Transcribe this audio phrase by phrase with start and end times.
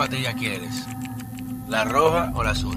[0.00, 0.86] ¿Cuál patilla quieres?
[1.68, 2.74] ¿La roja o la azul?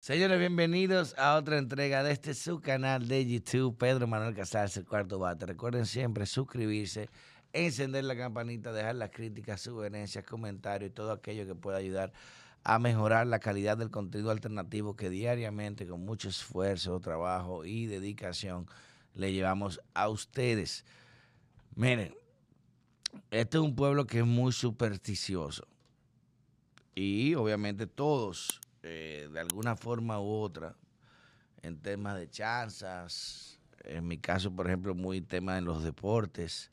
[0.00, 4.84] Señores, bienvenidos a otra entrega de este su canal de YouTube, Pedro Manuel Casals, el
[4.84, 5.46] cuarto bate.
[5.46, 7.08] Recuerden siempre suscribirse,
[7.54, 12.12] encender la campanita, dejar las críticas, sugerencias, comentarios y todo aquello que pueda ayudar
[12.64, 18.66] a mejorar la calidad del contenido alternativo que diariamente, con mucho esfuerzo, trabajo y dedicación,
[19.14, 20.84] le llevamos a ustedes.
[21.74, 22.14] Miren,
[23.30, 25.66] este es un pueblo que es muy supersticioso.
[26.94, 30.76] Y obviamente todos, eh, de alguna forma u otra,
[31.62, 36.70] en temas de chanzas, en mi caso, por ejemplo, muy tema en los deportes,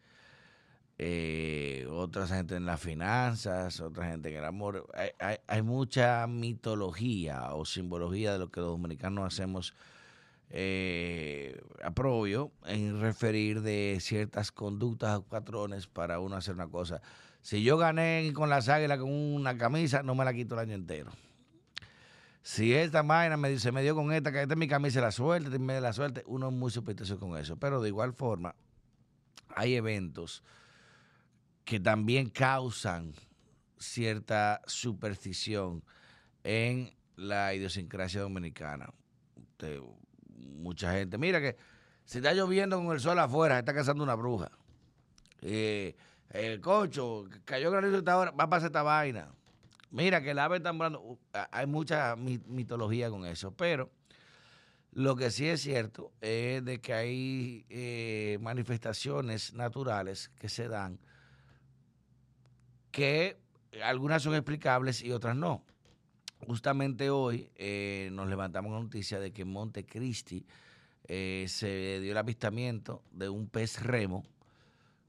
[0.98, 4.88] eh, otra gente en las finanzas, otra gente en el amor.
[4.94, 9.74] Hay, hay, mucha mitología o simbología de lo que los dominicanos hacemos
[10.56, 17.02] eh, aprobio en referir de ciertas conductas o patrones para uno hacer una cosa.
[17.42, 20.76] Si yo gané con las águilas con una camisa, no me la quito el año
[20.76, 21.12] entero.
[22.44, 25.12] Si esta vaina me, se me dio con esta, que esta es mi camisa, la
[25.12, 27.58] suerte, la suerte, uno es muy supersticioso con eso.
[27.58, 28.54] Pero de igual forma,
[29.50, 30.44] hay eventos
[31.66, 33.16] que también causan
[33.80, 35.84] cierta superstición
[36.44, 38.94] en la idiosincrasia dominicana
[40.44, 41.18] mucha gente.
[41.18, 41.56] Mira que
[42.06, 44.52] si está lloviendo con el sol afuera, está cazando una bruja.
[45.42, 45.96] Eh,
[46.30, 49.32] el cocho, cayó granizo esta hora, va a pasar esta vaina.
[49.92, 51.02] Mira que el ave está volando.
[51.02, 51.20] Uh,
[51.52, 53.92] hay mucha mitología con eso, pero
[54.92, 61.00] lo que sí es cierto es de que hay eh, manifestaciones naturales que se dan
[62.92, 63.38] que
[63.84, 65.64] algunas son explicables y otras no.
[66.48, 70.46] Justamente hoy eh, nos levantamos la noticia de que en Montecristi
[71.06, 74.24] eh, se dio el avistamiento de un pez remo,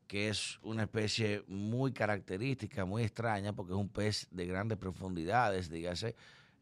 [0.06, 5.70] que es una especie muy característica, muy extraña, porque es un pez de grandes profundidades,
[5.70, 6.14] dígase,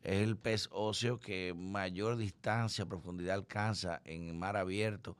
[0.03, 5.16] es el pez óseo que mayor distancia, profundidad alcanza en el mar abierto,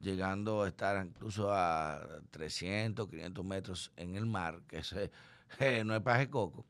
[0.00, 4.80] llegando a estar incluso a 300, 500 metros en el mar, que
[5.60, 6.64] eh, no es paje coco.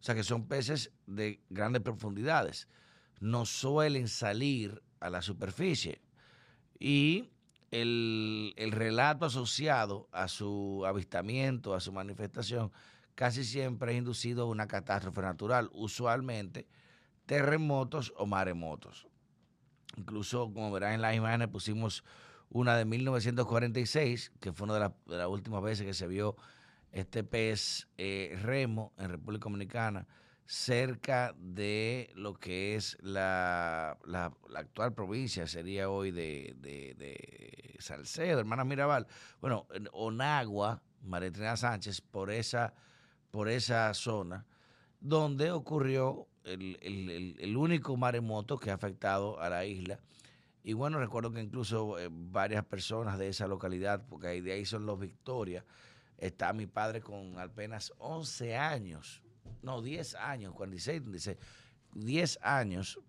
[0.00, 2.68] O sea que son peces de grandes profundidades.
[3.20, 6.00] No suelen salir a la superficie.
[6.78, 7.28] Y
[7.70, 12.72] el, relato asociado a su avistamiento, a su manifestación,
[13.14, 16.66] casi siempre es inducido a una catástrofe natural, usualmente
[17.26, 19.06] terremotos o maremotos.
[19.96, 22.04] Incluso, como verán en las imágenes, pusimos
[22.48, 26.36] una de 1946, que fue una de las últimas veces que se vio
[26.92, 30.06] este pez eh, remo en República Dominicana
[30.50, 38.64] cerca de lo que es la, la, actual provincia, sería hoy de, de, Salcedo, hermana
[38.64, 39.06] Mirabal.
[39.40, 42.74] Bueno, Onagua, María Sánchez, por esa,
[43.30, 44.44] por esa zona,
[44.98, 50.00] donde ocurrió el, el, el, único maremoto que ha afectado a la isla.
[50.64, 54.84] Y bueno, recuerdo que incluso eh, varias personas de esa localidad, porque de ahí son
[54.84, 55.64] los Victorias,
[56.20, 59.22] Está mi padre con apenas 11 años,
[59.62, 61.38] no, 10 años, 46, dice
[61.94, 63.00] 10 años,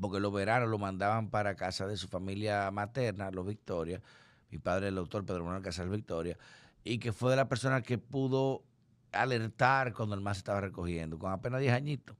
[0.00, 4.02] porque los veranos lo mandaban para casa de su familia materna, los Victoria,
[4.50, 6.36] mi padre el doctor Pedro Manuel Casal Victoria,
[6.82, 8.64] y que fue de la persona que pudo
[9.12, 12.16] alertar cuando el mar se estaba recogiendo, con apenas 10 añitos.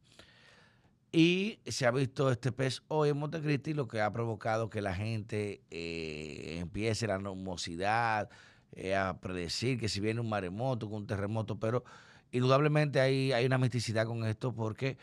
[1.11, 4.95] Y se ha visto este pez hoy en Montecristi, lo que ha provocado que la
[4.95, 8.31] gente eh, empiece la numosidad,
[8.75, 11.85] eh, a predecir que si viene un maremoto, un terremoto, pero
[12.31, 14.97] indudablemente hay, hay una misticidad con esto porque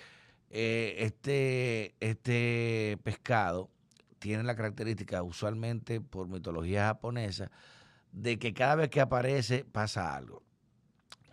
[0.50, 3.70] eh, este, este pescado
[4.18, 7.52] tiene la característica, usualmente por mitología japonesa,
[8.12, 10.42] de que cada vez que aparece pasa algo.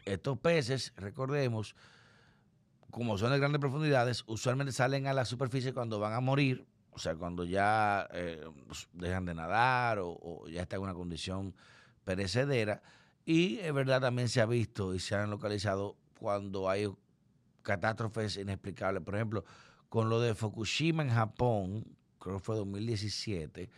[0.04, 1.74] Estos peces, recordemos,
[2.90, 6.98] como son de grandes profundidades, usualmente salen a la superficie cuando van a morir, o
[6.98, 8.44] sea, cuando ya eh,
[8.92, 11.54] dejan de nadar o, o ya está en una condición
[12.06, 12.80] perecedera.
[13.26, 16.88] Y es verdad, también se ha visto y se han localizado cuando hay
[17.62, 19.02] catástrofes inexplicables.
[19.02, 19.44] Por ejemplo,
[19.88, 21.84] con lo de Fukushima en Japón,
[22.20, 23.68] creo que fue 2017,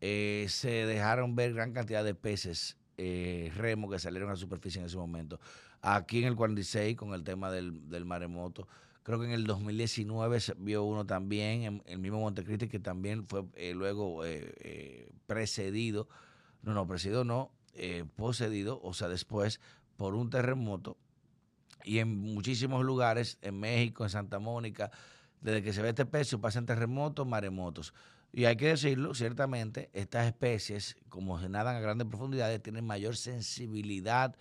[0.00, 4.80] eh, se dejaron ver gran cantidad de peces eh, remo que salieron a la superficie
[4.80, 5.38] en ese momento.
[5.80, 8.66] Aquí en el 46, con el tema del, del maremoto,
[9.04, 13.28] creo que en el 2019 se vio uno también, en el mismo Montecristi, que también
[13.28, 14.22] fue eh, luego
[15.26, 16.08] precedido,
[16.62, 19.60] no, no, precedido no, eh, o sea, después,
[19.96, 20.96] por un terremoto.
[21.84, 24.90] Y en muchísimos lugares, en México, en Santa Mónica,
[25.40, 27.94] desde que se ve este pecio, pasan terremotos, maremotos.
[28.32, 33.16] Y hay que decirlo, ciertamente, estas especies, como se nadan a grandes profundidades, tienen mayor
[33.16, 34.36] sensibilidad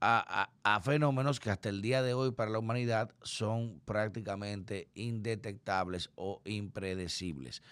[0.00, 6.10] a, a, fenómenos que hasta el día de hoy para la humanidad son prácticamente indetectables
[6.14, 7.62] o impredecibles.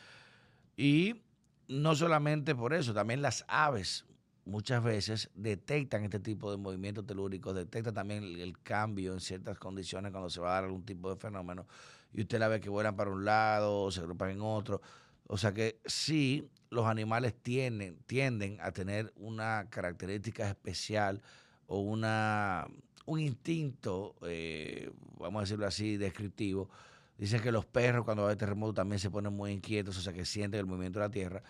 [0.76, 1.22] Y
[1.68, 4.04] no solamente por eso, también las aves
[4.46, 10.12] muchas veces detectan este tipo de movimientos telúricos, detectan también el, cambio en ciertas condiciones
[10.12, 11.66] cuando se va a dar algún tipo de fenómeno
[12.14, 14.80] y usted la ve que vuelan para un lado o se agrupan en otro.
[15.26, 21.20] O sea que sí, los animales tienden, tienden a tener una característica especial
[21.66, 22.68] o una,
[23.04, 26.70] un instinto, eh, vamos a decirlo así, descriptivo.
[27.18, 30.24] Dicen que los perros cuando hay terremoto también se ponen muy inquietos, o sea que
[30.24, 31.42] sienten el movimiento de la tierra.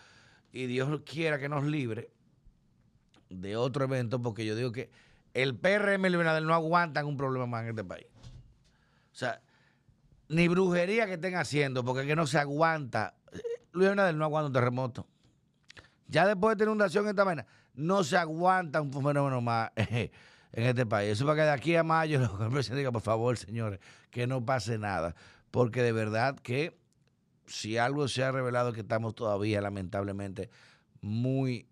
[0.50, 2.10] Y Dios quiera que nos libre
[3.28, 4.90] de otro evento, porque yo digo que
[5.34, 8.06] el PRM y el no aguantan un problema más en este país.
[9.12, 9.40] O sea,
[10.28, 13.14] ni brujería que estén haciendo, porque es que no se aguanta.
[13.72, 15.06] Luis Abinader no aguanta un terremoto.
[16.08, 20.10] Ya después de tener inundación en esta vaina, no se aguanta un fenómeno más en
[20.52, 21.12] este país.
[21.12, 23.80] Eso para que de aquí a mayo el presidente diga, por favor, señores,
[24.10, 25.14] que no pase nada.
[25.50, 26.78] Porque de verdad que
[27.46, 30.50] si algo se ha revelado que estamos todavía, lamentablemente,
[31.00, 31.66] muy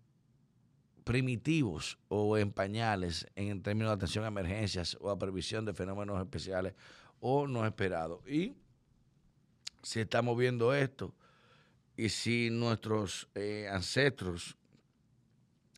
[1.05, 6.19] primitivos o en pañales en términos de atención a emergencias o a previsión de fenómenos
[6.19, 6.73] especiales
[7.21, 8.27] o no esperados.
[8.27, 8.55] Y
[9.83, 11.13] si estamos viendo esto
[11.95, 14.57] y si nuestros eh, ancestros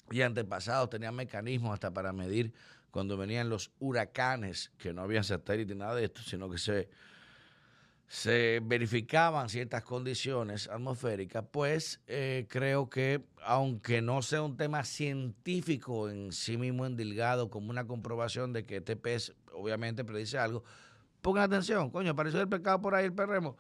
[0.10, 2.54] y antepasados tenían mecanismos hasta para medir
[2.90, 6.90] cuando venían los huracanes, que no había satélite nada de esto, sino que se,
[8.08, 16.10] se verificaban ciertas condiciones atmosféricas, pues eh, creo que aunque no sea un tema científico
[16.10, 20.64] en sí mismo endilgado como una comprobación de que este pez obviamente predice algo,
[21.22, 23.58] pongan atención, coño, apareció el pescado por ahí, el perremo.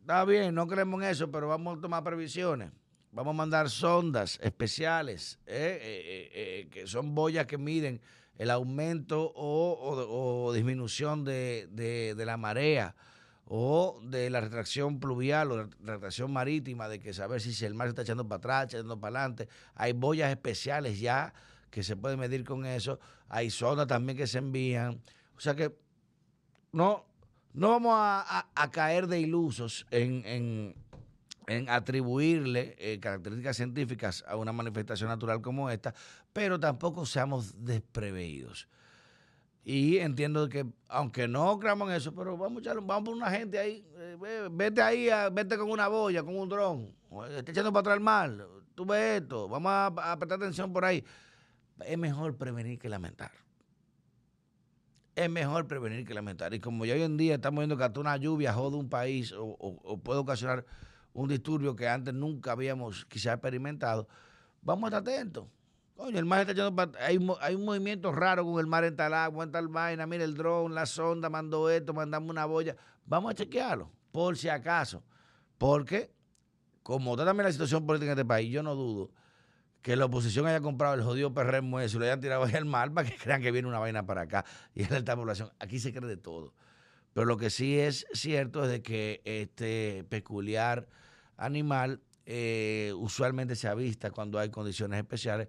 [0.00, 2.70] Está bien, no creemos en eso, pero vamos a tomar previsiones.
[3.12, 8.00] Vamos a mandar sondas especiales, eh, eh, eh, que son boyas que miden
[8.38, 12.94] el aumento o, disminución de, la marea
[13.52, 17.88] o de la retracción pluvial o la retracción marítima, de que saber si el mar
[17.88, 19.48] se está echando para atrás, echando para adelante.
[19.74, 21.34] Hay boyas especiales ya
[21.68, 23.00] que se pueden medir con eso.
[23.28, 25.02] Hay sondas también que se envían.
[25.36, 25.76] O sea que
[26.70, 27.04] no,
[27.52, 30.74] no vamos a, caer de ilusos en
[31.50, 35.92] en atribuirle eh, características científicas a una manifestación natural como esta,
[36.32, 38.68] pero tampoco seamos despreveídos.
[39.62, 43.58] Y entiendo que, aunque no creamos en eso, pero vamos a vamos por una gente
[43.58, 46.94] ahí, eh, vete ahí, vete con una boya, con un dron,
[47.36, 51.04] está echando para atrás el mar, tú ves esto, vamos a, prestar atención por ahí.
[51.84, 53.30] Es mejor prevenir que lamentar.
[55.14, 56.54] Es mejor prevenir que lamentar.
[56.54, 59.34] Y como ya hoy en día estamos viendo que hasta una lluvia jode un país
[59.36, 60.64] o puede ocasionar
[61.12, 64.08] un disturbio que antes nunca habíamos quizás experimentado,
[64.62, 65.46] vamos a estar atentos.
[66.00, 69.12] Coño, el mar está echando hay, hay un movimiento raro con el mar en tal
[69.12, 72.74] agua, en tal vaina, mira el dron, la sonda mandó esto, mandamos una boya.
[73.04, 75.04] Vamos a chequearlo, por si acaso.
[75.58, 76.10] Porque,
[76.82, 79.10] como está también la situación política en este país, yo no dudo
[79.82, 82.64] que la oposición haya comprado el jodido perremo ese y lo hayan tirado ahí al
[82.64, 85.50] mar para que crean que viene una vaina para acá y es la alta población.
[85.58, 86.54] Aquí se cree de todo.
[87.12, 90.88] Pero lo que sí es cierto es de que este peculiar
[91.36, 95.48] animal eh, usualmente se avista cuando hay condiciones especiales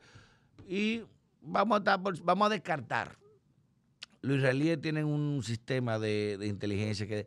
[0.68, 1.04] y
[1.42, 3.18] vamos a, vamos a descartar.
[4.22, 7.26] Los israelíes tienen un sistema de, inteligencia que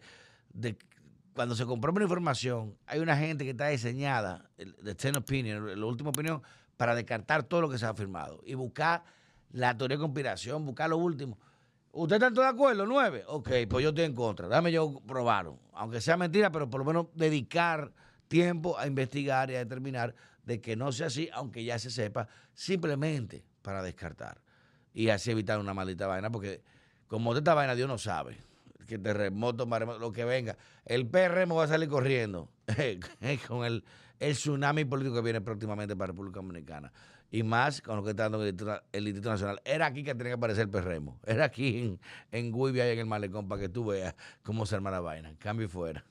[1.35, 5.87] cuando se comprueba una información, hay una gente que está diseñada, de ten opinion, la
[5.87, 6.43] última opinión,
[6.77, 9.03] para descartar todo lo que se ha afirmado y buscar
[9.51, 11.39] la teoría de conspiración, buscar lo último.
[11.93, 12.87] ¿Usted está de acuerdo?
[12.87, 13.25] ¿Nueve?
[13.27, 14.49] Ok, pues yo estoy en contra.
[14.49, 15.59] Dame yo probarlo.
[15.75, 17.93] Aunque sea mentira, pero por lo menos dedicar
[18.27, 20.15] tiempo a investigar y a determinar
[20.45, 24.41] de que no sea así, aunque ya se sepa, simplemente para descartar.
[24.93, 26.63] Y así evitar una maldita vaina, porque
[27.09, 28.37] como de esta vaina Dios no sabe.
[28.87, 30.59] Que terremoto, maremoto, lo que venga.
[30.85, 32.51] El PRM va a salir corriendo
[33.49, 33.83] con el,
[34.21, 36.93] el tsunami político que viene próximamente para República Dominicana
[37.35, 38.49] y más con lo que está dando el
[39.09, 39.61] Instituto, Nacional.
[39.65, 41.19] Era aquí que tenía que aparecer el perremo.
[41.27, 44.77] Era aquí en, en Guibia y en el Malecón para que tú veas cómo se
[44.77, 45.35] arma la vaina.
[45.41, 46.05] Cambio y fuera.